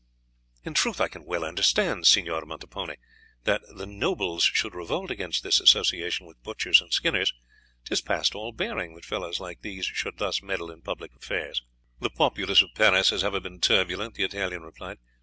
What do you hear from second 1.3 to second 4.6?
understand, Signor Montepone, that the nobles